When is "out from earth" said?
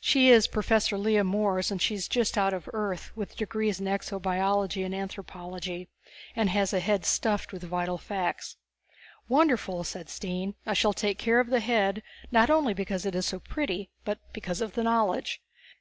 2.38-3.10